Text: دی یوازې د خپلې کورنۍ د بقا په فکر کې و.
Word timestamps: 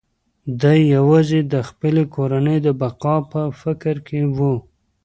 دی 0.61 0.79
یوازې 0.95 1.39
د 1.53 1.55
خپلې 1.69 2.03
کورنۍ 2.15 2.57
د 2.63 2.67
بقا 2.81 3.15
په 3.31 3.41
فکر 3.61 3.95
کې 4.07 4.21
و. 4.37 4.39